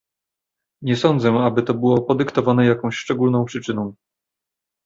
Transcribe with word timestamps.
Nie 0.83 0.95
sądzę, 0.95 1.29
aby 1.43 1.63
było 1.63 1.95
to 1.97 2.03
podyktowane 2.03 2.65
jakąś 2.65 2.95
szczególną 2.95 3.45
przyczyną 3.45 3.93